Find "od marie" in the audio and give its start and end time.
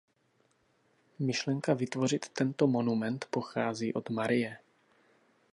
3.93-4.57